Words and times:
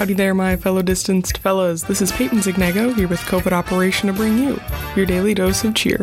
Howdy 0.00 0.14
there, 0.14 0.32
my 0.32 0.56
fellow 0.56 0.80
distanced 0.80 1.36
fellas. 1.36 1.82
This 1.82 2.00
is 2.00 2.10
Peyton 2.10 2.38
Zignego 2.38 2.94
here 2.96 3.06
with 3.06 3.20
COVID 3.20 3.52
Operation 3.52 4.06
to 4.06 4.14
bring 4.14 4.38
you 4.38 4.58
your 4.96 5.04
daily 5.04 5.34
dose 5.34 5.62
of 5.62 5.74
cheer. 5.74 6.02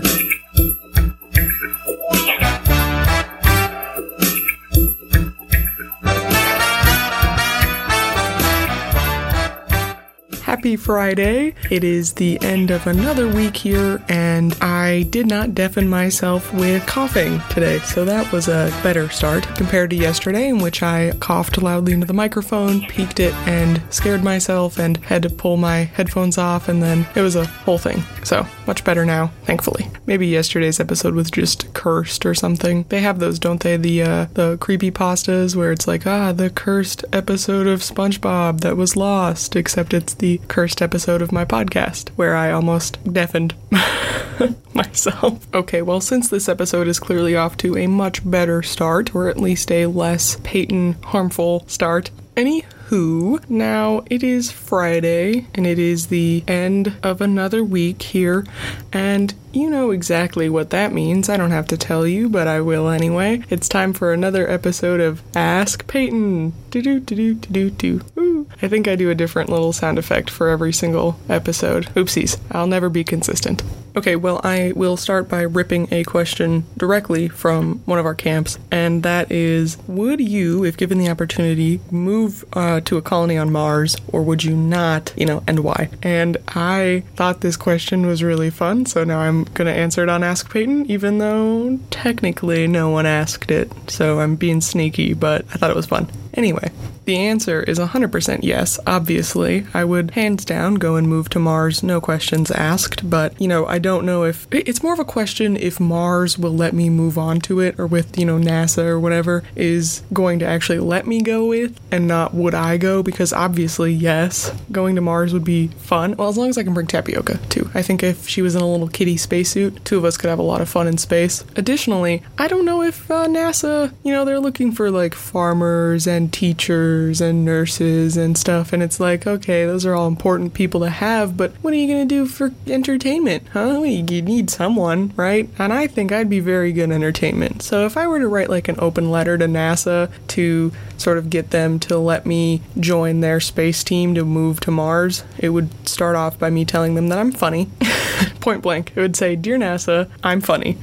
Happy 10.67 10.75
Friday. 10.75 11.55
It 11.71 11.85
is 11.85 12.11
the 12.11 12.37
end 12.41 12.71
of 12.71 12.87
another 12.87 13.25
week 13.33 13.55
here, 13.55 14.03
and 14.09 14.53
I 14.55 15.03
did 15.03 15.25
not 15.25 15.55
deafen 15.55 15.87
myself 15.87 16.53
with 16.53 16.85
coughing 16.85 17.39
today, 17.49 17.79
so 17.79 18.03
that 18.03 18.29
was 18.33 18.49
a 18.49 18.77
better 18.83 19.07
start 19.07 19.47
compared 19.55 19.91
to 19.91 19.95
yesterday, 19.95 20.49
in 20.49 20.59
which 20.59 20.83
I 20.83 21.13
coughed 21.21 21.57
loudly 21.57 21.93
into 21.93 22.05
the 22.05 22.11
microphone, 22.11 22.81
peaked 22.87 23.21
it, 23.21 23.33
and 23.47 23.81
scared 23.91 24.25
myself, 24.25 24.77
and 24.77 24.97
had 24.97 25.21
to 25.21 25.29
pull 25.29 25.55
my 25.55 25.85
headphones 25.85 26.37
off, 26.37 26.67
and 26.67 26.83
then 26.83 27.07
it 27.15 27.21
was 27.21 27.37
a 27.37 27.45
whole 27.45 27.77
thing. 27.77 28.03
So, 28.25 28.45
much 28.65 28.83
better 28.83 29.05
now, 29.05 29.27
thankfully. 29.45 29.87
Maybe 30.05 30.27
yesterday's 30.27 30.81
episode 30.81 31.15
was 31.15 31.31
just 31.31 31.73
cursed 31.75 32.25
or 32.25 32.33
something. 32.33 32.83
They 32.89 32.99
have 32.99 33.19
those, 33.19 33.39
don't 33.39 33.61
they? 33.61 33.77
The 33.77 34.01
uh, 34.01 34.25
the 34.33 34.57
creepy 34.57 34.91
pastas 34.91 35.55
where 35.55 35.71
it's 35.71 35.87
like, 35.87 36.05
ah, 36.05 36.33
the 36.33 36.49
cursed 36.49 37.05
episode 37.13 37.67
of 37.67 37.79
SpongeBob 37.79 38.59
that 38.59 38.75
was 38.75 38.97
lost, 38.97 39.55
except 39.55 39.93
it's 39.93 40.13
the 40.13 40.41
cursed 40.49 40.56
episode 40.57 41.21
of 41.21 41.31
my 41.31 41.45
podcast 41.45 42.09
where 42.15 42.35
I 42.35 42.51
almost 42.51 42.97
deafened 43.13 43.53
myself. 44.73 45.45
Okay, 45.53 45.83
well, 45.83 46.01
since 46.01 46.29
this 46.29 46.49
episode 46.49 46.87
is 46.87 46.99
clearly 46.99 47.35
off 47.35 47.57
to 47.57 47.77
a 47.77 47.85
much 47.85 48.27
better 48.27 48.63
start, 48.63 49.13
or 49.13 49.29
at 49.29 49.37
least 49.37 49.71
a 49.71 49.85
less 49.85 50.37
Peyton 50.43 50.93
harmful 51.03 51.63
start, 51.67 52.09
any 52.35 52.65
who. 52.85 53.39
now 53.47 54.03
it 54.09 54.23
is 54.23 54.49
Friday 54.49 55.45
and 55.53 55.67
it 55.67 55.77
is 55.77 56.07
the 56.07 56.43
end 56.47 56.97
of 57.03 57.21
another 57.21 57.63
week 57.63 58.01
here, 58.01 58.43
and 58.91 59.35
you 59.57 59.69
know 59.69 59.91
exactly 59.91 60.49
what 60.49 60.69
that 60.69 60.93
means. 60.93 61.29
I 61.29 61.37
don't 61.37 61.51
have 61.51 61.67
to 61.67 61.77
tell 61.77 62.05
you, 62.05 62.29
but 62.29 62.47
I 62.47 62.61
will 62.61 62.89
anyway. 62.89 63.43
It's 63.49 63.67
time 63.67 63.91
for 63.91 64.13
another 64.13 64.49
episode 64.49 64.99
of 64.99 65.23
Ask 65.35 65.87
Peyton. 65.87 66.53
Do 66.69 66.81
do 66.81 66.99
do 66.99 67.33
do 67.33 67.69
do 67.69 67.69
do. 67.71 68.47
I 68.61 68.67
think 68.67 68.87
I 68.87 68.95
do 68.95 69.09
a 69.09 69.15
different 69.15 69.49
little 69.49 69.73
sound 69.73 69.97
effect 69.97 70.29
for 70.29 70.49
every 70.49 70.73
single 70.73 71.19
episode. 71.29 71.87
Oopsies, 71.95 72.39
I'll 72.51 72.67
never 72.67 72.89
be 72.89 73.03
consistent. 73.03 73.63
Okay, 73.97 74.15
well, 74.15 74.39
I 74.43 74.73
will 74.75 74.95
start 74.95 75.27
by 75.27 75.41
ripping 75.41 75.87
a 75.91 76.03
question 76.03 76.65
directly 76.77 77.27
from 77.27 77.81
one 77.85 77.97
of 77.97 78.05
our 78.05 78.13
camps, 78.13 78.59
and 78.71 79.01
that 79.01 79.31
is 79.31 79.77
Would 79.87 80.19
you, 80.19 80.63
if 80.63 80.77
given 80.77 80.99
the 80.99 81.09
opportunity, 81.09 81.79
move 81.89 82.45
uh, 82.53 82.79
to 82.81 82.97
a 82.97 83.01
colony 83.01 83.39
on 83.39 83.51
Mars, 83.51 83.95
or 84.09 84.21
would 84.21 84.43
you 84.43 84.55
not, 84.55 85.13
you 85.17 85.25
know, 85.25 85.41
and 85.47 85.61
why? 85.61 85.89
And 86.03 86.37
I 86.49 87.05
thought 87.15 87.41
this 87.41 87.57
question 87.57 88.05
was 88.05 88.21
really 88.21 88.51
fun, 88.51 88.85
so 88.85 89.03
now 89.03 89.19
I'm 89.19 89.46
gonna 89.53 89.71
answer 89.71 90.03
it 90.03 90.09
on 90.09 90.23
Ask 90.23 90.51
Peyton, 90.51 90.89
even 90.89 91.17
though 91.17 91.79
technically 91.89 92.67
no 92.67 92.89
one 92.89 93.05
asked 93.05 93.51
it, 93.51 93.71
so 93.87 94.19
I'm 94.19 94.35
being 94.35 94.61
sneaky, 94.61 95.13
but 95.13 95.45
I 95.53 95.57
thought 95.57 95.69
it 95.69 95.75
was 95.75 95.85
fun. 95.85 96.09
Anyway, 96.33 96.71
the 97.07 97.17
answer 97.17 97.61
is 97.63 97.79
100% 97.79 98.39
yes, 98.43 98.79
obviously. 98.85 99.65
I 99.73 99.85
would 99.85 100.11
hands 100.11 100.43
down 100.43 100.75
go 100.75 100.97
and 100.97 101.07
move 101.07 101.29
to 101.29 101.39
Mars, 101.39 101.81
no 101.81 102.01
questions 102.01 102.51
asked, 102.51 103.09
but 103.09 103.39
you 103.41 103.47
know, 103.47 103.65
I 103.65 103.79
don't 103.79 104.05
know 104.05 104.25
if 104.25 104.45
it's 104.51 104.83
more 104.83 104.91
of 104.91 104.99
a 104.99 105.05
question 105.05 105.55
if 105.55 105.79
Mars 105.79 106.37
will 106.37 106.53
let 106.53 106.73
me 106.73 106.89
move 106.89 107.17
on 107.17 107.39
to 107.41 107.61
it 107.61 107.79
or 107.79 107.87
with, 107.87 108.19
you 108.19 108.25
know, 108.25 108.37
NASA 108.37 108.83
or 108.83 108.99
whatever 108.99 109.43
is 109.55 110.03
going 110.11 110.39
to 110.39 110.45
actually 110.45 110.79
let 110.79 111.07
me 111.07 111.21
go 111.21 111.45
with 111.45 111.79
and 111.91 112.09
not 112.09 112.33
would 112.33 112.53
I 112.53 112.75
go 112.75 113.01
because 113.01 113.31
obviously, 113.31 113.93
yes, 113.93 114.51
going 114.69 114.95
to 114.95 115.01
Mars 115.01 115.31
would 115.31 115.45
be 115.45 115.67
fun. 115.67 116.13
Well, 116.17 116.27
as 116.27 116.37
long 116.37 116.49
as 116.49 116.57
I 116.57 116.63
can 116.63 116.73
bring 116.73 116.87
Tapioca 116.87 117.37
too. 117.47 117.71
I 117.73 117.83
think 117.83 118.03
if 118.03 118.27
she 118.27 118.41
was 118.41 118.53
in 118.53 118.61
a 118.61 118.69
little 118.69 118.89
kitty 118.89 119.15
spacesuit, 119.15 119.85
two 119.85 119.97
of 119.97 120.03
us 120.03 120.17
could 120.17 120.29
have 120.29 120.39
a 120.39 120.43
lot 120.43 120.59
of 120.59 120.67
fun 120.67 120.87
in 120.87 120.97
space. 120.97 121.45
Additionally, 121.55 122.21
I 122.37 122.49
don't 122.49 122.65
know 122.65 122.83
if 122.83 123.09
uh, 123.09 123.27
NASA, 123.27 123.93
you 124.03 124.11
know, 124.11 124.25
they're 124.25 124.41
looking 124.41 124.73
for 124.73 124.91
like 124.91 125.15
farmers 125.15 126.05
and 126.05 126.33
teachers 126.33 126.96
and 127.21 127.45
nurses 127.45 128.17
and 128.17 128.37
stuff, 128.37 128.73
and 128.73 128.81
it's 128.81 128.99
like, 128.99 129.25
okay, 129.25 129.65
those 129.65 129.85
are 129.85 129.95
all 129.95 130.07
important 130.07 130.53
people 130.53 130.81
to 130.81 130.89
have, 130.89 131.37
but 131.37 131.51
what 131.61 131.73
are 131.73 131.77
you 131.77 131.87
gonna 131.87 132.05
do 132.05 132.25
for 132.25 132.51
entertainment, 132.67 133.43
huh? 133.53 133.81
You 133.81 134.21
need 134.21 134.49
someone, 134.49 135.13
right? 135.15 135.49
And 135.57 135.71
I 135.71 135.87
think 135.87 136.11
I'd 136.11 136.29
be 136.29 136.39
very 136.39 136.71
good 136.71 136.91
entertainment. 136.91 137.61
So 137.61 137.85
if 137.85 137.97
I 137.97 138.07
were 138.07 138.19
to 138.19 138.27
write 138.27 138.49
like 138.49 138.67
an 138.67 138.75
open 138.79 139.11
letter 139.11 139.37
to 139.37 139.45
NASA 139.45 140.11
to 140.29 140.71
sort 140.97 141.17
of 141.17 141.29
get 141.29 141.51
them 141.51 141.79
to 141.79 141.97
let 141.97 142.25
me 142.25 142.61
join 142.79 143.21
their 143.21 143.39
space 143.39 143.83
team 143.83 144.15
to 144.15 144.25
move 144.25 144.59
to 144.61 144.71
Mars, 144.71 145.23
it 145.37 145.49
would 145.49 145.87
start 145.87 146.15
off 146.15 146.39
by 146.39 146.49
me 146.49 146.65
telling 146.65 146.95
them 146.95 147.09
that 147.09 147.19
I'm 147.19 147.31
funny. 147.31 147.69
Point 148.41 148.61
blank. 148.61 148.91
It 148.95 149.01
would 149.01 149.15
say, 149.15 149.35
Dear 149.35 149.57
NASA, 149.57 150.09
I'm 150.23 150.41
funny. 150.41 150.77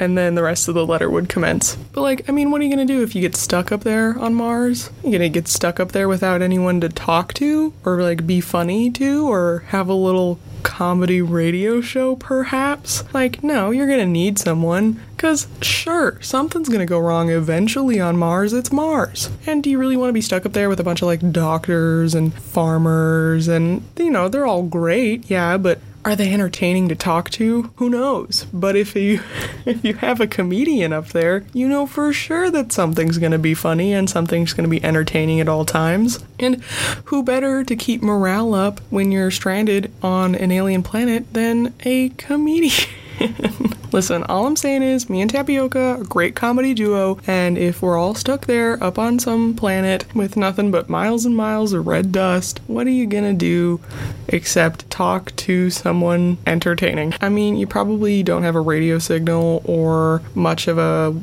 And 0.00 0.16
then 0.16 0.34
the 0.34 0.42
rest 0.42 0.68
of 0.68 0.74
the 0.74 0.86
letter 0.86 1.10
would 1.10 1.28
commence. 1.28 1.76
But, 1.76 2.02
like, 2.02 2.28
I 2.28 2.32
mean, 2.32 2.50
what 2.50 2.60
are 2.60 2.64
you 2.64 2.74
going 2.74 2.86
to 2.86 2.92
do 2.92 3.02
if 3.02 3.14
you 3.14 3.20
get 3.20 3.36
stuck 3.36 3.72
up 3.72 3.82
there 3.82 4.18
on 4.18 4.34
Mars? 4.34 4.90
You're 5.02 5.12
going 5.12 5.20
to 5.20 5.28
get 5.28 5.48
stuck 5.48 5.78
up 5.80 5.92
there 5.92 6.08
without 6.08 6.42
anyone 6.42 6.80
to 6.80 6.88
talk 6.88 7.34
to? 7.34 7.72
Or, 7.84 8.02
like, 8.02 8.26
be 8.26 8.40
funny 8.40 8.90
to? 8.92 9.28
Or 9.28 9.64
have 9.68 9.88
a 9.88 9.94
little 9.94 10.38
comedy 10.64 11.22
radio 11.22 11.80
show, 11.80 12.16
perhaps? 12.16 13.04
Like, 13.14 13.44
no, 13.44 13.70
you're 13.70 13.86
gonna 13.86 14.06
need 14.06 14.38
someone. 14.38 15.00
Because, 15.14 15.46
sure, 15.62 16.18
something's 16.20 16.68
gonna 16.68 16.86
go 16.86 16.98
wrong 16.98 17.30
eventually 17.30 18.00
on 18.00 18.16
Mars. 18.16 18.52
It's 18.52 18.72
Mars. 18.72 19.30
And 19.46 19.62
do 19.62 19.70
you 19.70 19.78
really 19.78 19.96
want 19.96 20.08
to 20.08 20.14
be 20.14 20.20
stuck 20.20 20.44
up 20.44 20.52
there 20.52 20.68
with 20.68 20.80
a 20.80 20.84
bunch 20.84 21.02
of, 21.02 21.06
like, 21.06 21.30
doctors 21.30 22.14
and 22.14 22.34
farmers? 22.34 23.46
And, 23.46 23.82
you 23.96 24.10
know, 24.10 24.28
they're 24.28 24.46
all 24.46 24.64
great, 24.64 25.30
yeah, 25.30 25.56
but 25.56 25.78
are 26.04 26.16
they 26.16 26.32
entertaining 26.32 26.88
to 26.88 26.94
talk 26.94 27.30
to? 27.30 27.72
Who 27.76 27.88
knows? 27.88 28.46
But 28.52 28.76
if 28.76 28.94
you 28.94 29.20
if 29.64 29.84
you 29.84 29.94
have 29.94 30.20
a 30.20 30.26
comedian 30.26 30.92
up 30.92 31.08
there, 31.08 31.44
you 31.52 31.68
know 31.68 31.86
for 31.86 32.12
sure 32.12 32.50
that 32.50 32.72
something's 32.72 33.18
going 33.18 33.32
to 33.32 33.38
be 33.38 33.54
funny 33.54 33.92
and 33.92 34.08
something's 34.08 34.52
going 34.52 34.64
to 34.64 34.70
be 34.70 34.84
entertaining 34.84 35.40
at 35.40 35.48
all 35.48 35.64
times. 35.64 36.24
And 36.38 36.62
who 37.06 37.22
better 37.22 37.64
to 37.64 37.76
keep 37.76 38.02
morale 38.02 38.54
up 38.54 38.80
when 38.90 39.12
you're 39.12 39.30
stranded 39.30 39.92
on 40.02 40.34
an 40.34 40.52
alien 40.52 40.82
planet 40.82 41.32
than 41.32 41.74
a 41.84 42.10
comedian? 42.10 42.88
Listen, 43.92 44.24
all 44.24 44.46
I'm 44.46 44.56
saying 44.56 44.82
is, 44.82 45.08
me 45.08 45.20
and 45.20 45.30
Tapioca, 45.30 45.98
a 46.00 46.04
great 46.04 46.34
comedy 46.34 46.74
duo, 46.74 47.18
and 47.26 47.56
if 47.56 47.80
we're 47.80 47.96
all 47.96 48.14
stuck 48.14 48.46
there 48.46 48.82
up 48.82 48.98
on 48.98 49.18
some 49.18 49.54
planet 49.54 50.04
with 50.14 50.36
nothing 50.36 50.70
but 50.70 50.88
miles 50.88 51.24
and 51.24 51.36
miles 51.36 51.72
of 51.72 51.86
red 51.86 52.10
dust, 52.10 52.60
what 52.66 52.86
are 52.86 52.90
you 52.90 53.06
gonna 53.06 53.32
do 53.32 53.80
except 54.28 54.90
talk 54.90 55.34
to 55.36 55.70
someone 55.70 56.38
entertaining? 56.46 57.14
I 57.20 57.28
mean, 57.28 57.56
you 57.56 57.66
probably 57.66 58.22
don't 58.22 58.42
have 58.42 58.56
a 58.56 58.60
radio 58.60 58.98
signal 58.98 59.62
or 59.64 60.22
much 60.34 60.66
of 60.66 60.78
a 60.78 61.14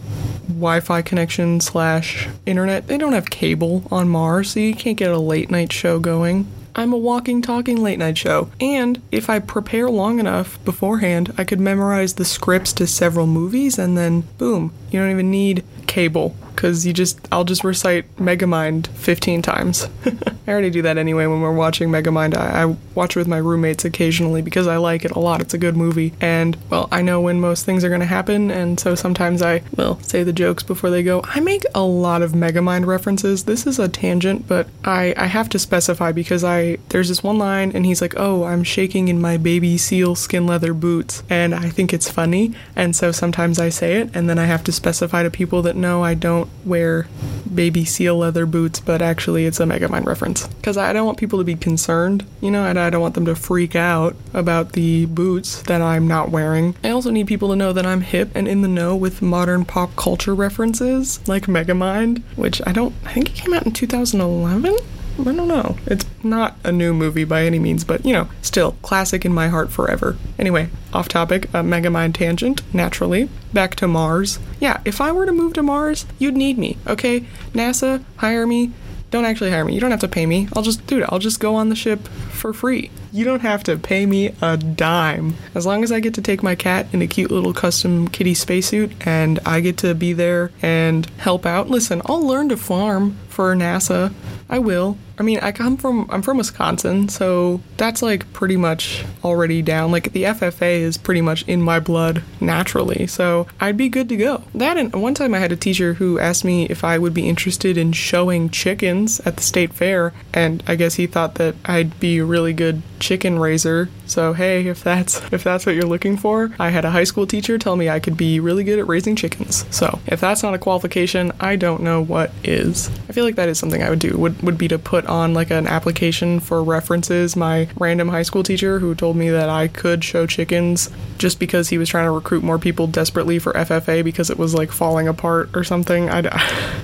Wi-Fi 0.47 1.01
connection 1.01 1.59
slash 1.59 2.30
internet. 2.46 2.88
They 2.88 2.97
don't 2.97 3.13
have 3.13 3.30
cable 3.30 3.84
on 3.91 4.07
Mars, 4.07 4.51
so 4.51 4.59
you 4.59 4.75
can't 4.75 4.97
get 4.97 5.12
a 5.12 5.19
late 5.19 5.51
night 5.51 5.74
show 5.74 6.00
going. 6.00 6.47
I'm 6.75 6.93
a 6.93 6.97
walking, 6.97 7.41
talking 7.41 7.81
late 7.81 7.99
night 7.99 8.17
show. 8.17 8.49
And 8.59 9.01
if 9.11 9.29
I 9.29 9.39
prepare 9.39 9.89
long 9.89 10.19
enough 10.19 10.63
beforehand, 10.63 11.33
I 11.37 11.43
could 11.43 11.59
memorize 11.59 12.13
the 12.13 12.25
scripts 12.25 12.73
to 12.73 12.87
several 12.87 13.27
movies 13.27 13.77
and 13.77 13.97
then 13.97 14.21
boom, 14.37 14.73
you 14.89 14.99
don't 14.99 15.11
even 15.11 15.31
need 15.31 15.63
cable 15.91 16.34
because 16.56 16.85
you 16.85 16.94
just 16.94 17.19
I'll 17.31 17.44
just 17.44 17.63
recite 17.63 18.16
Megamind 18.18 18.88
15 18.90 19.41
times. 19.41 19.90
I 20.06 20.52
already 20.52 20.69
do 20.69 20.81
that 20.84 20.97
anyway 20.97 21.25
when 21.25 21.41
we're 21.41 21.53
watching 21.53 21.90
Megamind. 21.90 22.35
I, 22.35 22.63
I 22.63 22.75
watch 22.96 23.16
it 23.16 23.19
with 23.19 23.28
my 23.28 23.38
roommates 23.38 23.84
occasionally 23.84 24.41
because 24.41 24.68
I 24.68 24.78
like 24.78 25.03
it 25.03 25.12
a 25.12 25.19
lot. 25.19 25.41
It's 25.41 25.53
a 25.53 25.57
good 25.57 25.75
movie, 25.75 26.13
and 26.22 26.57
well, 26.69 26.88
I 26.91 27.01
know 27.01 27.19
when 27.19 27.40
most 27.40 27.66
things 27.66 27.84
are 27.84 27.90
going 27.90 28.01
to 28.01 28.07
happen, 28.07 28.51
and 28.51 28.80
so 28.80 28.96
sometimes 28.96 29.41
I 29.41 29.63
will 29.75 30.00
say 30.01 30.24
the 30.24 30.34
jokes 30.34 30.63
before 30.63 30.90
they 30.90 31.03
go. 31.03 31.22
I 31.25 31.40
make 31.40 31.63
a 31.75 31.81
lot 31.81 32.21
of 32.21 32.31
Megamind 32.31 32.86
references. 32.86 33.44
This 33.44 33.68
is 33.68 33.77
a 33.80 33.89
tangent, 33.89 34.48
but 34.48 34.68
I 34.86 35.13
I 35.18 35.25
have 35.25 35.50
to 35.50 35.60
specify 35.60 36.12
because 36.12 36.44
I 36.44 36.77
there's 36.89 37.10
this 37.10 37.24
one 37.24 37.38
line, 37.38 37.71
and 37.74 37.86
he's 37.86 38.01
like, 38.01 38.13
"Oh, 38.18 38.45
I'm 38.45 38.63
shaking 38.63 39.10
in 39.10 39.19
my 39.19 39.36
baby 39.38 39.77
seal 39.77 40.15
skin 40.15 40.48
leather 40.48 40.74
boots," 40.74 41.24
and 41.30 41.54
I 41.54 41.69
think 41.69 41.94
it's 41.94 42.10
funny, 42.10 42.54
and 42.75 42.95
so 42.95 43.12
sometimes 43.12 43.60
I 43.60 43.69
say 43.69 43.95
it, 43.95 44.10
and 44.13 44.30
then 44.30 44.39
I 44.39 44.45
have 44.45 44.63
to 44.65 44.71
specify 44.71 45.24
to 45.24 45.30
people 45.30 45.62
that 45.63 45.75
no, 45.81 46.04
I 46.04 46.13
don't 46.13 46.50
wear 46.66 47.07
baby 47.54 47.83
seal 47.83 48.18
leather 48.18 48.45
boots, 48.45 48.80
but 48.80 49.01
actually 49.01 49.45
it's 49.45 49.60
a 49.60 49.63
Megamind 49.63 50.06
reference. 50.06 50.48
Because 50.48 50.78
I 50.78 50.94
don't 50.94 51.06
want 51.06 51.18
people 51.18 51.39
to 51.39 51.45
be 51.45 51.56
concerned, 51.56 52.25
you 52.39 52.51
know, 52.51 52.66
and 52.66 52.80
I 52.80 52.89
don't 52.89 53.01
want 53.01 53.16
them 53.16 53.25
to 53.25 53.36
freak 53.36 53.75
out 53.75 54.16
about 54.33 54.74
the 54.74 55.06
boots 55.07 55.62
that 55.63 55.81
I'm 55.81 56.07
not 56.07 56.30
wearing. 56.30 56.75
I 56.83 56.89
also 56.89 57.10
need 57.10 57.28
people 57.28 57.50
to 57.50 57.56
know 57.56 57.74
that 57.74 57.86
I'm 57.86 58.01
hip 58.01 58.31
and 58.36 58.48
in 58.48 58.62
the 58.62 58.68
know 58.68 58.95
with 58.95 59.22
modern 59.22 59.66
pop 59.66 59.95
culture 59.95 60.36
references, 60.36 61.28
like 61.28 61.48
Megamind, 61.48 62.22
which 62.36 62.62
I 62.66 62.72
don't, 62.72 62.94
I 63.06 63.13
think 63.13 63.30
it 63.30 63.36
came 63.36 63.54
out 63.54 63.66
in 63.66 63.74
2011? 63.74 64.77
I 65.19 65.24
don't 65.24 65.48
know. 65.48 65.78
It's 65.86 66.06
not 66.24 66.58
a 66.63 66.72
new 66.72 66.94
movie 66.94 67.24
by 67.25 67.44
any 67.46 67.60
means, 67.60 67.84
but 67.84 68.06
you 68.06 68.13
know, 68.13 68.30
still 68.42 68.74
classic 68.81 69.25
in 69.25 69.34
my 69.34 69.50
heart 69.50 69.72
forever. 69.72 70.18
Anyway, 70.40 70.69
off 70.94 71.08
topic, 71.08 71.46
a 71.46 71.62
Megamind 71.63 72.13
tangent, 72.16 72.62
naturally. 72.74 73.30
Back 73.54 73.75
to 73.75 73.88
Mars. 73.88 74.40
Yeah, 74.60 74.81
if 74.86 75.00
I 75.02 75.12
were 75.12 75.25
to 75.25 75.31
move 75.31 75.54
to 75.54 75.63
Mars, 75.63 76.06
you'd 76.18 76.36
need 76.36 76.58
me, 76.58 76.78
okay? 76.88 77.22
NASA, 77.54 78.04
hire 78.18 78.48
me. 78.48 78.72
don't 79.12 79.25
actually 79.25 79.52
hire 79.52 79.66
me. 79.66 79.74
You 79.74 79.80
don't 79.81 79.92
have 79.92 80.00
to 80.00 80.08
pay 80.08 80.25
me. 80.25 80.48
I'll 80.56 80.63
just, 80.63 80.88
dude, 80.88 81.04
I'll 81.10 81.19
just 81.19 81.40
go 81.40 81.56
on 81.56 81.69
the 81.69 81.75
ship 81.75 82.08
for 82.31 82.54
free. 82.54 82.90
You 83.13 83.25
don't 83.25 83.42
have 83.42 83.63
to 83.66 83.78
pay 83.78 84.06
me 84.06 84.34
a 84.42 84.56
dime. 84.56 85.36
As 85.54 85.66
long 85.66 85.84
as 85.84 85.92
I 85.92 86.00
get 86.00 86.13
to 86.13 86.22
take 86.22 86.42
my 86.42 86.56
cat 86.56 86.88
in 86.94 87.02
a 87.02 87.08
cute 87.08 87.30
little 87.30 87.54
custom 87.54 88.08
kitty 88.08 88.34
spacesuit 88.34 88.94
and 89.06 89.40
I 89.46 89.60
get 89.60 89.78
to 89.80 89.94
be 89.94 90.13
there 90.13 90.52
and 90.62 91.06
help 91.18 91.46
out. 91.46 91.69
Listen, 91.69 92.02
I'll 92.06 92.25
learn 92.25 92.48
to 92.50 92.58
farm 92.58 93.18
for 93.28 93.56
NASA. 93.56 94.13
I 94.50 94.60
will. 94.60 94.98
I 95.18 95.24
mean, 95.24 95.40
I 95.40 95.52
come 95.52 95.78
from 95.78 96.08
I'm 96.10 96.22
from 96.22 96.38
Wisconsin, 96.38 97.08
so 97.08 97.62
that's 97.78 98.02
like 98.02 98.31
pretty 98.34 98.58
much 98.58 99.06
already 99.24 99.62
down. 99.62 99.92
Like 99.92 100.13
the 100.13 100.24
FFA 100.24 100.80
is 100.80 100.98
pretty 100.98 101.22
much 101.22 101.44
in 101.44 101.62
my 101.62 101.80
blood 101.80 102.24
naturally, 102.40 103.08
so 103.08 103.48
I'd 103.60 103.78
be 103.78 103.88
good 103.88 104.10
to 104.10 104.18
go. 104.18 104.44
That 104.56 104.78
and 104.78 104.94
one 104.94 105.13
time 105.13 105.34
I 105.34 105.40
had 105.40 105.52
a 105.52 105.56
teacher 105.56 105.94
who 105.94 106.19
asked 106.19 106.44
me 106.44 106.66
if 106.66 106.84
I 106.84 106.98
would 106.98 107.13
be 107.13 107.30
interested 107.30 107.78
in 107.78 107.94
showing 107.94 108.50
chickens 108.50 109.19
at 109.22 109.38
the 109.38 109.44
state 109.44 109.74
fair, 109.74 110.12
and 110.34 110.63
I 110.68 110.75
guess 110.75 110.96
he 110.96 111.08
thought 111.08 111.36
that 111.36 111.56
I'd 111.66 112.00
be 112.00 112.18
a 112.18 112.25
really 112.25 112.54
good 112.54 112.81
chicken 113.01 113.39
raiser. 113.39 113.89
So 114.12 114.34
hey, 114.34 114.68
if 114.68 114.84
that's 114.84 115.22
if 115.31 115.42
that's 115.42 115.66
what 115.66 115.74
you're 115.74 115.86
looking 115.86 116.18
for, 116.18 116.52
I 116.60 116.69
had 116.69 116.84
a 116.84 116.90
high 116.90 117.06
school 117.06 117.25
teacher 117.25 117.58
tell 117.58 117.78
me 117.78 117.90
I 117.90 118.02
could 118.02 118.18
be 118.18 118.42
really 118.42 118.66
good 118.66 118.78
at 118.78 118.86
raising 118.86 119.16
chickens. 119.16 119.66
So 119.74 120.02
if 120.06 120.19
that's 120.19 120.44
not 120.44 120.54
a 120.54 120.58
qualification, 120.58 121.31
I 121.40 121.56
don't 121.56 121.81
know 121.81 122.04
what 122.04 122.30
is. 122.44 122.90
I 123.08 123.13
feel 123.13 123.24
like 123.24 123.38
that 123.38 123.48
is 123.48 123.58
something 123.58 123.81
I 123.81 123.90
would 123.90 124.00
do. 124.00 124.18
Would 124.18 124.44
would 124.44 124.58
be 124.58 124.68
to 124.68 124.78
put 124.78 125.06
on 125.06 125.34
like 125.34 125.50
an 125.50 125.66
application 125.66 126.42
for 126.42 126.62
references. 126.62 127.38
My 127.38 127.69
random 127.80 128.10
high 128.10 128.24
school 128.24 128.44
teacher 128.44 128.80
who 128.80 128.94
told 128.96 129.16
me 129.16 129.30
that 129.30 129.48
I 129.48 129.69
could 129.69 130.04
show 130.04 130.28
chickens 130.28 130.90
just 131.18 131.40
because 131.40 131.69
he 131.69 131.78
was 131.78 131.88
trying 131.88 132.06
to 132.06 132.12
recruit 132.12 132.44
more 132.44 132.60
people 132.60 132.88
desperately 132.88 133.40
for 133.40 133.54
FFA 133.54 134.04
because 134.04 134.30
it 134.30 134.38
was 134.38 134.54
like 134.54 134.74
falling 134.74 135.08
apart 135.08 135.52
or 135.56 135.63
something. 135.63 136.10
I, 136.10 136.28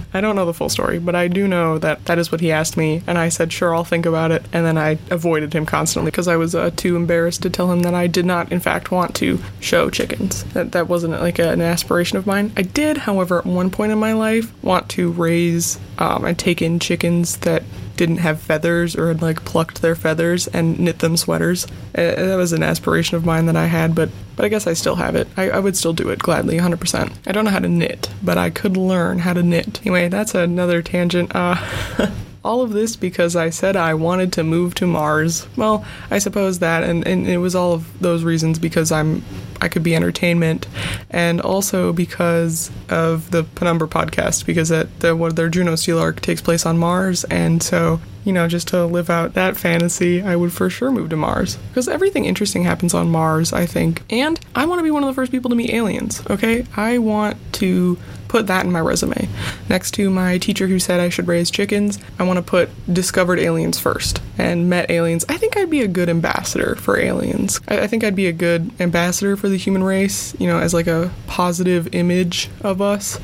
I 0.14 0.22
don't 0.22 0.38
know 0.38 0.46
the 0.46 0.54
full 0.54 0.70
story, 0.70 0.98
but 0.98 1.14
I 1.14 1.28
do 1.28 1.46
know 1.46 1.78
that 1.80 2.06
that 2.06 2.20
is 2.20 2.32
what 2.32 2.40
he 2.40 2.54
asked 2.54 2.78
me, 2.78 3.02
and 3.06 3.18
I 3.18 3.28
said, 3.28 3.52
sure, 3.52 3.76
I'll 3.76 3.84
think 3.84 4.06
about 4.06 4.32
it. 4.32 4.46
And 4.54 4.66
then 4.66 4.78
I 4.78 4.98
avoided 5.12 5.54
him 5.54 5.66
constantly 5.66 6.12
because 6.12 6.30
I 6.30 6.38
was 6.38 6.56
uh, 6.56 6.70
too 6.76 6.96
embarrassed 6.96 7.17
to 7.26 7.50
tell 7.50 7.72
him 7.72 7.82
that 7.82 7.94
I 7.94 8.08
did 8.08 8.26
not, 8.26 8.52
in 8.52 8.60
fact, 8.60 8.92
want 8.92 9.16
to 9.16 9.40
show 9.60 9.90
chickens. 9.90 10.44
That, 10.54 10.72
that 10.74 10.88
wasn't 10.88 11.14
like 11.14 11.40
a, 11.40 11.50
an 11.52 11.62
aspiration 11.62 12.18
of 12.18 12.28
mine. 12.28 12.52
I 12.56 12.62
did, 12.62 12.98
however, 12.98 13.40
at 13.40 13.46
one 13.46 13.70
point 13.70 13.92
in 13.92 13.98
my 13.98 14.14
life, 14.14 14.52
want 14.64 14.90
to 14.90 15.12
raise 15.12 15.80
um, 15.98 16.26
and 16.26 16.38
take 16.38 16.62
in 16.62 16.80
chickens 16.80 17.38
that 17.38 17.64
didn't 17.96 18.18
have 18.18 18.40
feathers 18.40 18.96
or 18.96 19.08
had 19.08 19.22
like 19.22 19.44
plucked 19.44 19.82
their 19.82 19.96
feathers 19.96 20.48
and 20.48 20.80
knit 20.80 21.00
them 21.00 21.18
sweaters. 21.18 21.66
Uh, 21.96 22.14
that 22.16 22.36
was 22.36 22.54
an 22.54 22.64
aspiration 22.64 23.18
of 23.18 23.26
mine 23.26 23.48
that 23.48 23.56
I 23.56 23.66
had, 23.66 23.96
but 23.96 24.10
but 24.36 24.46
I 24.46 24.50
guess 24.50 24.68
I 24.68 24.74
still 24.74 24.96
have 24.96 25.16
it. 25.16 25.28
I, 25.36 25.50
I 25.50 25.60
would 25.60 25.76
still 25.76 25.94
do 25.94 26.10
it 26.10 26.20
gladly, 26.20 26.60
100%. 26.60 27.12
I 27.26 27.32
don't 27.32 27.44
know 27.44 27.52
how 27.52 27.58
to 27.58 27.68
knit, 27.68 28.08
but 28.22 28.38
I 28.38 28.52
could 28.52 28.78
learn 28.78 29.18
how 29.18 29.34
to 29.34 29.42
knit. 29.42 29.82
Anyway, 29.82 30.10
that's 30.10 30.36
another 30.36 30.84
tangent. 30.84 31.36
Uh, 31.36 31.56
all 32.48 32.62
of 32.62 32.72
this 32.72 32.96
because 32.96 33.36
I 33.36 33.50
said 33.50 33.76
I 33.76 33.94
wanted 33.94 34.32
to 34.34 34.44
move 34.44 34.74
to 34.76 34.88
Mars. 34.88 35.46
Well, 35.58 35.86
I 36.10 36.20
suppose 36.20 36.60
that, 36.60 36.84
and, 36.84 37.06
and 37.06 37.28
it 37.28 37.40
was 37.40 37.56
all 37.56 37.74
of 37.74 38.00
those 38.00 38.24
reasons 38.24 38.58
because 38.58 38.92
I'm 38.92 39.24
I 39.60 39.68
could 39.68 39.84
be 39.84 39.96
entertainment, 39.96 40.66
and 41.10 41.42
also 41.42 41.92
because 41.92 42.72
of 42.90 43.32
the 43.32 43.44
Penumbra 43.44 43.90
podcast 43.90 44.46
because 44.46 44.70
that 44.70 45.02
the, 45.02 45.14
their 45.36 45.50
Juno 45.50 45.76
Steel 45.76 46.00
arc 46.00 46.22
takes 46.22 46.42
place 46.42 46.66
on 46.66 46.78
Mars, 46.78 47.26
and 47.26 47.62
so 47.62 48.00
you 48.28 48.34
know, 48.34 48.46
just 48.46 48.68
to 48.68 48.86
live 48.86 49.10
out 49.10 49.36
that 49.36 49.56
fantasy, 49.56 50.22
I 50.22 50.36
would 50.36 50.52
for 50.52 50.70
sure 50.70 50.92
move 50.92 51.10
to 51.12 51.16
Mars. 51.16 51.56
Because 51.70 51.88
everything 51.88 52.26
interesting 52.26 52.66
happens 52.66 52.94
on 52.94 53.10
Mars, 53.10 53.54
I 53.54 53.66
think. 53.66 54.04
And 54.10 54.38
I 54.54 54.66
want 54.66 54.80
to 54.80 54.84
be 54.84 54.92
one 54.92 55.02
of 55.02 55.08
the 55.08 55.14
first 55.14 55.32
people 55.32 55.50
to 55.50 55.56
meet 55.56 55.74
aliens, 55.74 56.22
okay? 56.30 56.66
I 56.76 56.98
want 56.98 57.38
to 57.54 57.98
put 58.28 58.48
that 58.48 58.66
in 58.66 58.72
my 58.74 58.82
resume. 58.82 59.30
Next 59.70 59.92
to 59.92 60.10
my 60.10 60.38
teacher 60.38 60.68
who 60.68 60.78
said 60.80 61.00
I 61.00 61.08
should 61.08 61.28
raise 61.28 61.50
chickens, 61.50 62.00
I 62.20 62.24
want 62.24 62.36
to 62.36 62.44
put 62.44 62.70
discovered 62.94 63.40
aliens 63.40 63.80
first 63.80 64.22
and 64.38 64.70
met 64.70 64.92
aliens. 64.92 65.26
I 65.30 65.38
think 65.38 65.56
I'd 65.56 65.70
be 65.70 65.82
a 65.82 65.88
good 65.88 66.10
ambassador 66.10 66.76
for 66.76 67.00
aliens. 67.00 67.62
I, 67.68 67.84
I 67.84 67.88
think 67.88 68.04
I'd 68.04 68.16
be 68.16 68.28
a 68.28 68.34
good 68.34 68.70
ambassador 68.80 69.38
for 69.38 69.48
the 69.48 69.58
human 69.58 69.84
race, 69.84 70.38
you 70.40 70.48
know, 70.48 70.60
as 70.60 70.74
like 70.74 70.88
a 70.88 71.12
positive 71.28 71.94
image 71.96 72.50
of 72.62 72.82
us. 72.82 73.20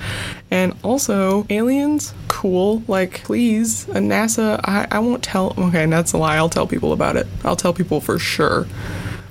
And 0.54 0.76
also, 0.84 1.48
aliens, 1.50 2.14
cool. 2.28 2.84
Like, 2.88 3.24
please, 3.24 3.90
uh, 3.90 3.94
NASA, 3.94 4.60
I, 4.64 4.86
I 4.92 5.00
won't 5.00 5.24
tell. 5.24 5.56
Okay, 5.58 5.84
that's 5.88 6.14
a 6.14 6.20
lie. 6.20 6.36
I'll 6.36 6.48
tell 6.48 6.68
people 6.68 6.94
about 6.94 7.16
it. 7.16 7.26
I'll 7.44 7.56
tell 7.56 7.74
people 7.74 8.00
for 8.00 8.20
sure. 8.20 8.68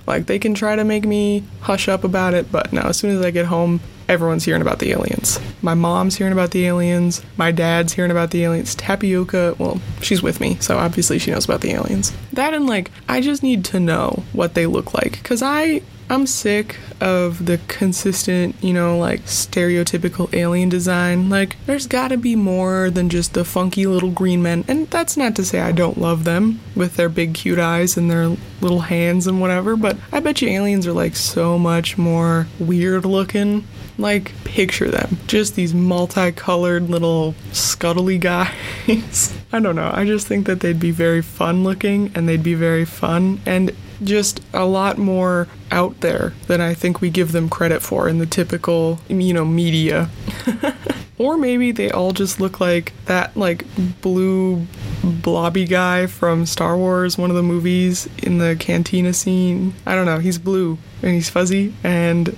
Like, 0.05 0.27
they 0.27 0.41
can 0.41 0.53
try 0.53 0.75
to 0.75 0.83
make 0.83 1.05
me 1.07 1.45
hush 1.61 1.87
up 1.87 2.03
about 2.03 2.35
it, 2.35 2.51
but 2.51 2.73
no, 2.73 2.81
as 2.83 2.97
soon 2.97 3.17
as 3.17 3.25
I 3.25 3.31
get 3.31 3.47
home, 3.47 3.81
everyone's 4.09 4.45
hearing 4.45 4.63
about 4.63 4.81
the 4.81 4.91
aliens. 4.91 5.39
My 5.63 5.75
mom's 5.75 6.17
hearing 6.17 6.33
about 6.33 6.51
the 6.51 6.67
aliens. 6.67 7.23
My 7.37 7.53
dad's 7.53 7.93
hearing 7.93 8.11
about 8.11 8.33
the 8.33 8.43
aliens. 8.43 8.75
Tapioca, 8.75 9.55
well, 9.61 9.81
she's 10.01 10.25
with 10.25 10.41
me, 10.41 10.57
so 10.59 10.77
obviously 10.77 11.21
she 11.21 11.31
knows 11.31 11.45
about 11.45 11.61
the 11.61 11.71
aliens. 11.71 12.13
That 12.33 12.53
and 12.53 12.67
like, 12.67 12.91
I 13.09 13.21
just 13.21 13.45
need 13.45 13.65
to 13.67 13.79
know 13.79 14.25
what 14.33 14.55
they 14.55 14.67
look 14.67 14.93
like. 14.93 15.13
Because 15.23 15.41
I 15.41 15.83
I'm 16.13 16.27
sick 16.27 16.77
of 17.01 17.47
the 17.47 17.59
consistent, 17.69 18.55
you 18.63 18.75
know, 18.75 18.99
like 18.99 19.23
stereotypical 19.23 20.31
alien 20.35 20.69
design. 20.69 21.31
Like, 21.31 21.57
there's 21.65 21.87
gotta 21.87 22.19
be 22.19 22.37
more 22.37 22.91
than 22.91 23.09
just 23.09 23.33
the 23.33 23.47
funky 23.47 23.87
little 23.87 24.11
green 24.11 24.43
men. 24.43 24.63
And 24.69 24.91
that's 24.91 25.17
not 25.17 25.35
to 25.37 25.45
say 25.47 25.61
I 25.61 25.73
don't 25.73 25.97
love 25.97 26.25
them 26.25 26.61
with 26.75 26.97
their 26.97 27.09
big 27.09 27.33
cute 27.33 27.59
eyes 27.59 27.97
and 27.97 28.11
their 28.11 28.37
little 28.61 28.81
hands 28.81 29.27
and 29.27 29.41
whatever, 29.41 29.75
but 29.75 29.97
I 30.13 30.21
bet 30.21 30.43
you 30.43 30.51
aliens 30.51 30.87
are 30.87 30.93
like 30.93 31.17
so 31.17 31.59
much 31.59 31.97
more 31.97 32.47
weird 32.59 33.07
looking. 33.07 33.67
Like, 34.03 34.33
picture 34.45 34.91
them. 34.91 35.19
Just 35.27 35.55
these 35.55 35.73
multicolored 35.73 36.91
little 36.91 37.35
scuttly 37.53 38.21
guys. 38.21 39.35
I 39.53 39.61
don't 39.61 39.77
know. 39.77 39.91
I 39.95 40.05
just 40.05 40.27
think 40.27 40.47
that 40.47 40.61
they'd 40.61 40.81
be 40.81 40.91
very 40.91 41.23
fun 41.23 41.65
looking 41.65 42.11
and 42.15 42.29
they'd 42.29 42.43
be 42.43 42.55
very 42.55 42.85
fun. 42.85 43.41
And 43.47 43.75
just 44.05 44.41
a 44.53 44.65
lot 44.65 44.99
more 44.99 45.49
out 45.71 46.01
there 46.01 46.33
than 46.49 46.61
I 46.61 46.75
think 46.75 47.01
we 47.01 47.11
give 47.11 47.33
them 47.33 47.49
credit 47.49 47.83
for 47.83 48.09
in 48.09 48.19
the 48.19 48.27
typical, 48.27 49.01
you 49.09 49.33
know, 49.33 49.45
media. 49.45 50.11
or 51.19 51.37
maybe 51.37 51.71
they 51.73 51.91
all 51.91 52.13
just 52.13 52.41
look 52.41 52.61
like 52.61 52.93
that 53.05 53.37
like 53.37 53.65
blue 54.01 54.67
blobby 55.03 55.65
guy 55.65 56.07
from 56.07 56.47
Star 56.47 56.77
Wars, 56.77 57.17
one 57.17 57.31
of 57.31 57.37
the 57.37 57.43
movies 57.43 58.09
in 58.19 58.39
the 58.39 58.57
cantina 58.59 59.13
scene. 59.13 59.75
I 59.87 59.95
don't 59.95 60.07
know, 60.07 60.19
he's 60.19 60.39
blue 60.39 60.79
and 61.03 61.13
he's 61.13 61.31
fuzzy 61.31 61.75
and 61.85 62.37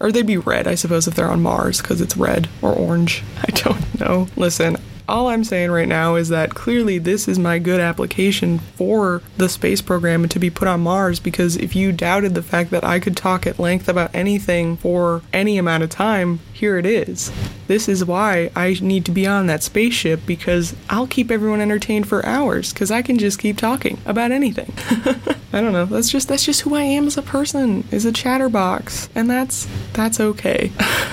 or 0.00 0.10
they'd 0.10 0.26
be 0.26 0.38
red, 0.38 0.66
I 0.66 0.74
suppose, 0.74 1.06
if 1.06 1.14
they're 1.14 1.30
on 1.30 1.42
Mars 1.42 1.80
because 1.80 2.00
it's 2.00 2.16
red 2.16 2.48
or 2.62 2.72
orange. 2.72 3.22
I 3.42 3.50
don't 3.50 4.00
know. 4.00 4.28
Listen, 4.36 4.78
all 5.10 5.28
I'm 5.28 5.42
saying 5.42 5.72
right 5.72 5.88
now 5.88 6.14
is 6.14 6.28
that 6.28 6.54
clearly 6.54 6.98
this 6.98 7.26
is 7.26 7.36
my 7.36 7.58
good 7.58 7.80
application 7.80 8.60
for 8.60 9.22
the 9.36 9.48
space 9.48 9.82
program 9.82 10.28
to 10.28 10.38
be 10.38 10.50
put 10.50 10.68
on 10.68 10.82
Mars 10.82 11.18
because 11.18 11.56
if 11.56 11.74
you 11.74 11.90
doubted 11.90 12.34
the 12.36 12.44
fact 12.44 12.70
that 12.70 12.84
I 12.84 13.00
could 13.00 13.16
talk 13.16 13.44
at 13.44 13.58
length 13.58 13.88
about 13.88 14.14
anything 14.14 14.76
for 14.76 15.22
any 15.32 15.58
amount 15.58 15.82
of 15.82 15.90
time, 15.90 16.38
here 16.52 16.78
it 16.78 16.86
is. 16.86 17.32
This 17.66 17.88
is 17.88 18.04
why 18.04 18.52
I 18.54 18.76
need 18.80 19.04
to 19.06 19.10
be 19.10 19.26
on 19.26 19.48
that 19.48 19.64
spaceship 19.64 20.20
because 20.26 20.76
I'll 20.88 21.08
keep 21.08 21.30
everyone 21.30 21.60
entertained 21.60 22.08
for 22.08 22.24
hours 22.24 22.72
because 22.72 22.92
I 22.92 23.02
can 23.02 23.18
just 23.18 23.40
keep 23.40 23.56
talking 23.56 23.98
about 24.06 24.30
anything. 24.30 24.72
I 25.52 25.60
don't 25.60 25.72
know. 25.72 25.84
That's 25.84 26.10
just 26.10 26.28
that's 26.28 26.44
just 26.44 26.60
who 26.60 26.74
I 26.74 26.82
am 26.82 27.06
as 27.06 27.16
a 27.16 27.22
person. 27.22 27.84
Is 27.90 28.04
a 28.04 28.12
chatterbox, 28.12 29.08
and 29.14 29.28
that's 29.28 29.66
that's 29.92 30.20
okay. 30.20 30.70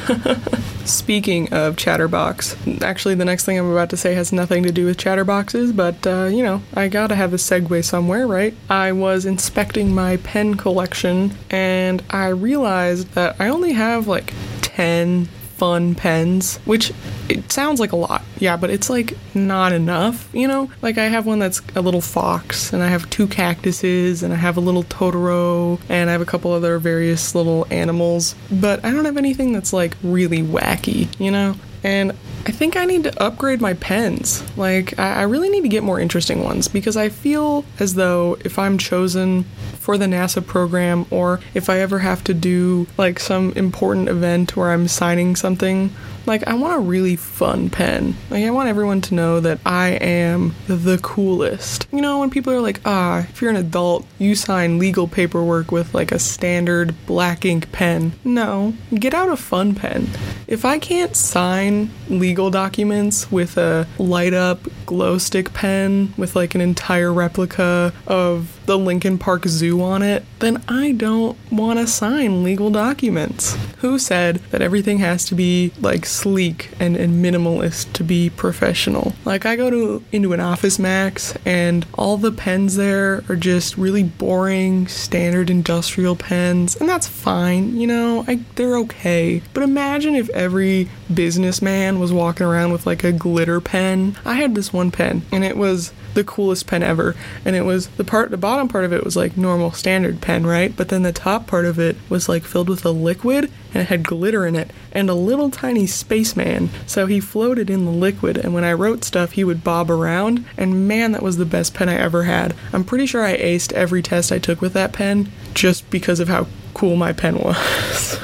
Speaking 0.86 1.52
of 1.52 1.76
chatterbox, 1.76 2.56
actually, 2.82 3.16
the 3.16 3.26
next 3.26 3.46
thing 3.46 3.58
I'm 3.58 3.70
about 3.70 3.90
to 3.90 3.98
say 3.98 4.14
has 4.14 4.32
nothing 4.32 4.64
to 4.64 4.72
do 4.72 4.86
with 4.86 4.98
chatterboxes, 4.98 5.76
but 5.76 6.06
uh, 6.06 6.26
you 6.26 6.44
know, 6.44 6.62
I 6.76 6.88
gotta 6.88 7.16
have 7.16 7.34
a 7.34 7.38
segue 7.38 7.84
somewhere, 7.84 8.28
right? 8.28 8.56
I 8.70 8.92
was 8.92 9.26
inspecting 9.26 9.94
my 9.94 10.18
pen 10.18 10.56
collection 10.56 11.34
and 11.50 12.04
I 12.10 12.28
realized 12.28 13.14
that 13.14 13.36
I 13.40 13.50
only 13.50 13.74
have 13.74 14.08
like 14.08 14.34
10 14.62 15.28
fun 15.58 15.96
pens, 15.96 16.58
which 16.66 16.94
it 17.30 17.52
sounds 17.52 17.80
like 17.80 17.92
a 17.92 17.96
lot. 17.96 18.24
Yeah, 18.38 18.58
but 18.58 18.70
it's 18.70 18.90
like 18.90 19.18
not 19.34 19.74
enough, 19.74 20.30
you 20.34 20.48
know? 20.48 20.70
Like 20.82 20.98
I 20.98 21.06
have 21.06 21.26
one 21.26 21.40
that's 21.40 21.62
a 21.76 21.82
little 21.82 22.02
fox 22.02 22.72
and 22.74 22.84
I 22.84 22.88
have 22.88 23.10
two 23.10 23.28
cactuses 23.28 24.24
and 24.24 24.34
I 24.34 24.38
have 24.38 24.58
a 24.58 24.62
little 24.62 24.84
Totoro 24.84 25.80
and 25.90 26.10
I 26.10 26.14
have 26.14 26.22
a 26.22 26.26
couple 26.26 26.52
other 26.52 26.78
various 26.78 27.34
little 27.34 27.66
animals, 27.72 28.36
but 28.52 28.86
I 28.86 28.92
don't 28.92 29.06
have 29.06 29.18
anything 29.18 29.52
that's 29.52 29.74
like 29.74 29.98
really 30.04 30.44
wacky, 30.44 31.08
you 31.20 31.32
know? 31.32 31.56
And 31.84 32.14
I 32.48 32.52
think 32.52 32.78
I 32.78 32.86
need 32.86 33.04
to 33.04 33.22
upgrade 33.22 33.60
my 33.60 33.74
pens. 33.74 34.42
Like, 34.58 34.98
I, 34.98 35.16
I, 35.16 35.22
really 35.24 35.50
need 35.50 35.64
to 35.64 35.68
get 35.68 35.84
more 35.84 36.00
interesting 36.00 36.46
ones 36.46 36.70
because 36.70 36.96
I 36.96 37.10
feel 37.10 37.66
as 37.78 37.96
though 37.96 38.38
if 38.46 38.58
I'm 38.58 38.78
chosen 38.78 39.44
for 39.80 39.98
the 39.98 40.06
NASA 40.06 40.46
program 40.46 41.06
or 41.12 41.42
if 41.54 41.70
I 41.70 41.80
ever 41.80 42.00
have 42.00 42.24
to 42.24 42.34
do 42.34 42.88
like 42.98 43.20
some 43.20 43.52
important 43.58 44.08
event 44.08 44.56
where 44.56 44.72
I'm 44.72 44.88
signing 44.88 45.36
something 45.36 45.94
like, 46.28 46.46
I 46.46 46.56
want 46.56 46.76
a 46.76 46.80
really 46.80 47.16
fun 47.16 47.70
pen. 47.70 48.14
Like, 48.30 48.44
I 48.44 48.52
want 48.52 48.68
everyone 48.68 49.00
to 49.02 49.16
know 49.16 49.40
that 49.40 49.60
I 49.66 49.92
am 49.92 50.54
the 50.68 51.00
coolest. 51.02 51.88
You 51.90 52.02
know, 52.02 52.20
when 52.20 52.30
people 52.30 52.52
are 52.52 52.60
like, 52.60 52.82
ah, 52.86 53.20
if 53.20 53.42
you're 53.42 53.50
an 53.50 53.56
adult, 53.56 54.06
you 54.20 54.36
sign 54.36 54.78
legal 54.78 55.08
paperwork 55.08 55.72
with 55.72 55.94
like 55.94 56.12
a 56.12 56.20
standard 56.20 56.94
black 57.06 57.46
ink 57.46 57.72
pen. 57.72 58.12
No, 58.26 58.74
get 58.94 59.14
out 59.14 59.30
a 59.30 59.38
fun 59.38 59.74
pen. 59.74 60.10
If 60.48 60.66
I 60.66 60.80
can't 60.80 61.16
sign 61.16 61.92
legal 62.10 62.37
documents 62.50 63.32
with 63.32 63.58
a 63.58 63.88
light 63.98 64.34
up 64.34 64.60
glow 64.86 65.18
stick 65.18 65.54
pen 65.54 66.14
with 66.18 66.36
like 66.36 66.56
an 66.56 66.62
entire 66.62 67.12
replica 67.12 67.92
of 68.06 68.57
the 68.68 68.78
Lincoln 68.78 69.18
Park 69.18 69.46
Zoo 69.48 69.82
on 69.82 70.04
it, 70.04 70.24
then 70.40 70.62
I 70.68 70.92
don't 70.92 71.38
want 71.52 71.80
to 71.80 71.88
sign 71.88 72.44
legal 72.44 72.70
documents. 72.70 73.58
Who 73.78 73.98
said 73.98 74.38
that 74.52 74.62
everything 74.62 75.00
has 75.00 75.26
to 75.26 75.36
be 75.36 75.72
like 75.80 76.06
sleek 76.06 76.72
and, 76.80 76.96
and 76.96 77.24
minimalist 77.24 77.94
to 77.94 78.04
be 78.04 78.30
professional? 78.30 79.14
Like 79.26 79.46
I 79.46 79.56
go 79.56 79.70
to 79.70 80.04
into 80.12 80.34
an 80.34 80.40
Office 80.40 80.78
Max 80.78 81.34
and 81.46 81.86
all 81.94 82.18
the 82.18 82.32
pens 82.32 82.76
there 82.76 83.24
are 83.30 83.36
just 83.36 83.78
really 83.78 84.04
boring 84.04 84.88
standard 84.88 85.50
industrial 85.50 86.16
pens, 86.16 86.76
and 86.76 86.90
that's 86.90 87.08
fine, 87.08 87.78
you 87.78 87.88
know, 87.88 88.26
I, 88.28 88.42
they're 88.56 88.78
okay. 88.80 89.42
But 89.54 89.64
imagine 89.64 90.14
if 90.14 90.30
every 90.32 90.90
businessman 91.14 92.00
was 92.00 92.12
walking 92.12 92.46
around 92.46 92.74
with 92.74 92.86
like 92.86 93.04
a 93.04 93.12
glitter 93.12 93.62
pen. 93.62 94.18
I 94.26 94.34
had 94.34 94.56
this 94.56 94.74
one 94.74 94.92
pen 94.92 95.24
and 95.32 95.44
it 95.44 95.58
was 95.58 95.94
the 96.18 96.24
coolest 96.24 96.66
pen 96.66 96.82
ever. 96.82 97.16
And 97.46 97.56
it 97.56 97.64
was 97.64 97.88
the 97.90 98.04
part, 98.04 98.32
the 98.32 98.38
bottom 98.38 98.57
part 98.66 98.86
of 98.86 98.94
it 98.94 99.04
was 99.04 99.16
like 99.16 99.38
normal 99.38 99.72
standard 99.72 100.22
pen, 100.22 100.46
right? 100.46 100.76
But 100.76 100.90
then 100.90 101.04
the 101.04 101.12
top 101.12 101.46
part 101.46 101.66
of 101.66 101.78
it 101.80 101.96
was 102.10 102.28
like 102.28 102.44
filled 102.44 102.70
with 102.70 102.86
a 102.86 102.92
liquid 102.92 103.52
and 103.74 103.84
it 103.84 103.90
had 103.90 104.04
glitter 104.04 104.46
in 104.46 104.56
it 104.56 104.72
and 104.92 105.10
a 105.10 105.14
little 105.14 105.52
tiny 105.52 105.86
spaceman. 105.86 106.70
So 106.88 107.06
he 107.06 107.20
floated 107.20 107.70
in 107.70 107.86
the 107.86 107.92
liquid. 107.92 108.38
And 108.38 108.54
when 108.54 108.64
I 108.64 108.74
wrote 108.74 109.04
stuff, 109.04 109.34
he 109.34 109.44
would 109.44 109.64
bob 109.64 109.92
around. 109.92 110.46
And 110.58 110.88
man, 110.88 111.12
that 111.12 111.22
was 111.22 111.38
the 111.38 111.46
best 111.46 111.74
pen 111.74 111.90
I 111.90 111.96
ever 111.96 112.24
had. 112.24 112.56
I'm 112.74 112.84
pretty 112.84 113.06
sure 113.06 113.24
I 113.24 113.38
aced 113.38 113.74
every 113.74 114.02
test 114.02 114.32
I 114.32 114.40
took 114.40 114.62
with 114.62 114.74
that 114.74 114.94
pen 114.94 115.32
just 115.54 115.88
because 115.90 116.20
of 116.20 116.28
how 116.28 116.48
cool 116.74 116.96
my 116.96 117.12
pen 117.14 117.38
was. 117.44 118.24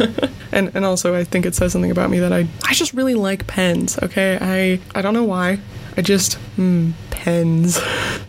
and 0.51 0.71
and 0.75 0.85
also 0.85 1.15
I 1.15 1.23
think 1.23 1.45
it 1.45 1.55
says 1.55 1.71
something 1.73 1.91
about 1.91 2.09
me 2.09 2.19
that 2.19 2.31
I 2.31 2.47
I 2.65 2.73
just 2.73 2.93
really 2.93 3.15
like 3.15 3.47
pens, 3.47 3.97
okay? 4.01 4.37
I 4.39 4.79
I 4.97 5.01
don't 5.01 5.13
know 5.13 5.23
why. 5.23 5.59
I 5.95 6.01
just 6.01 6.33
hmm, 6.55 6.91
pens. 7.09 7.79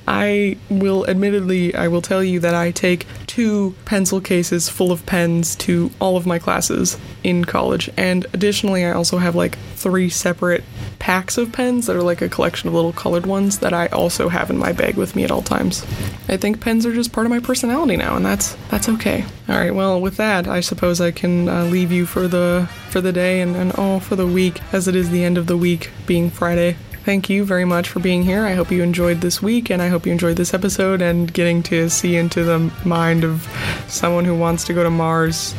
I 0.06 0.56
will 0.68 1.06
admittedly 1.06 1.74
I 1.74 1.88
will 1.88 2.02
tell 2.02 2.22
you 2.22 2.40
that 2.40 2.54
I 2.54 2.70
take 2.70 3.06
two 3.26 3.74
pencil 3.86 4.20
cases 4.20 4.68
full 4.68 4.92
of 4.92 5.04
pens 5.06 5.56
to 5.56 5.90
all 6.00 6.16
of 6.16 6.26
my 6.26 6.38
classes 6.38 6.98
in 7.22 7.44
college. 7.44 7.90
And 7.96 8.26
additionally, 8.32 8.84
I 8.84 8.92
also 8.92 9.18
have 9.18 9.34
like 9.34 9.58
three 9.74 10.08
separate 10.08 10.62
packs 10.98 11.36
of 11.36 11.52
pens 11.52 11.86
that 11.86 11.96
are 11.96 12.02
like 12.02 12.22
a 12.22 12.28
collection 12.28 12.68
of 12.68 12.74
little 12.74 12.92
colored 12.92 13.26
ones 13.26 13.58
that 13.58 13.72
I 13.72 13.88
also 13.88 14.28
have 14.28 14.50
in 14.50 14.58
my 14.58 14.72
bag 14.72 14.96
with 14.96 15.16
me 15.16 15.24
at 15.24 15.30
all 15.30 15.42
times. 15.42 15.82
I 16.28 16.36
think 16.36 16.60
pens 16.60 16.86
are 16.86 16.94
just 16.94 17.12
part 17.12 17.26
of 17.26 17.30
my 17.30 17.40
personality 17.40 17.96
now, 17.96 18.14
and 18.16 18.24
that's 18.24 18.56
that's 18.70 18.88
okay. 18.88 19.24
All 19.48 19.56
right, 19.56 19.74
well, 19.74 20.00
with 20.00 20.16
that, 20.18 20.46
I 20.46 20.60
suppose 20.60 21.00
I 21.00 21.10
can 21.10 21.48
uh, 21.48 21.64
leave 21.64 21.90
you 21.90 22.06
for 22.06 22.28
the 22.28 22.68
for 22.90 23.00
the 23.00 23.12
day 23.12 23.40
and, 23.40 23.56
and 23.56 23.72
all 23.72 24.00
for 24.00 24.16
the 24.16 24.26
week, 24.26 24.60
as 24.72 24.86
it 24.86 24.94
is 24.94 25.10
the 25.10 25.24
end 25.24 25.38
of 25.38 25.46
the 25.46 25.56
week, 25.56 25.90
being 26.06 26.30
Friday 26.30 26.76
thank 27.04 27.28
you 27.28 27.44
very 27.44 27.64
much 27.64 27.88
for 27.88 28.00
being 28.00 28.22
here. 28.22 28.44
I 28.44 28.54
hope 28.54 28.70
you 28.70 28.82
enjoyed 28.82 29.20
this 29.20 29.42
week 29.42 29.70
and 29.70 29.80
I 29.82 29.88
hope 29.88 30.06
you 30.06 30.12
enjoyed 30.12 30.36
this 30.36 30.54
episode 30.54 31.02
and 31.02 31.32
getting 31.32 31.62
to 31.64 31.88
see 31.90 32.16
into 32.16 32.42
the 32.44 32.72
mind 32.84 33.24
of 33.24 33.46
someone 33.88 34.24
who 34.24 34.34
wants 34.34 34.64
to 34.64 34.74
go 34.74 34.82
to 34.82 34.90
Mars 34.90 35.54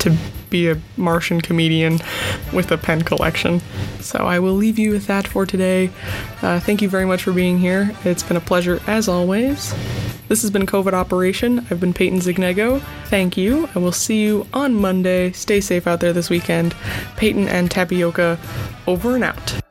to 0.00 0.16
be 0.50 0.70
a 0.70 0.80
Martian 0.96 1.40
comedian 1.40 2.00
with 2.52 2.70
a 2.72 2.78
pen 2.78 3.02
collection. 3.02 3.60
So 4.00 4.18
I 4.18 4.38
will 4.38 4.54
leave 4.54 4.78
you 4.78 4.90
with 4.90 5.06
that 5.06 5.26
for 5.26 5.46
today. 5.46 5.90
Uh, 6.42 6.60
thank 6.60 6.82
you 6.82 6.88
very 6.88 7.04
much 7.04 7.22
for 7.22 7.32
being 7.32 7.58
here. 7.58 7.94
It's 8.04 8.22
been 8.22 8.36
a 8.36 8.40
pleasure 8.40 8.80
as 8.86 9.08
always. 9.08 9.74
This 10.28 10.42
has 10.42 10.50
been 10.50 10.66
COVID 10.66 10.92
Operation. 10.92 11.66
I've 11.70 11.80
been 11.80 11.94
Peyton 11.94 12.20
Zignego. 12.20 12.82
Thank 13.06 13.36
you. 13.36 13.68
I 13.74 13.78
will 13.78 13.92
see 13.92 14.22
you 14.22 14.46
on 14.52 14.74
Monday. 14.74 15.32
Stay 15.32 15.60
safe 15.60 15.86
out 15.86 16.00
there 16.00 16.12
this 16.12 16.28
weekend. 16.28 16.74
Peyton 17.16 17.48
and 17.48 17.70
Tapioca 17.70 18.38
over 18.86 19.14
and 19.14 19.24
out. 19.24 19.67